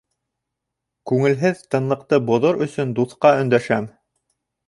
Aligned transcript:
Күңелһеҙ 1.09 1.59
тынлыҡты 1.75 2.19
боҙор 2.29 2.59
өсөн 2.67 2.97
дуҫҡа 3.01 3.35
өндәшәм: 3.43 3.93